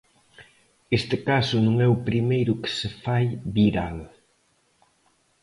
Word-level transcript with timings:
Este 0.97 1.15
caso 1.29 1.55
no 1.65 1.73
é 1.85 1.87
primeiro 2.09 2.53
que 2.61 2.71
se 2.77 2.89
fai 3.03 3.25
viral. 3.57 3.97